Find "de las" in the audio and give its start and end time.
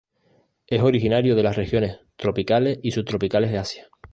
1.35-1.55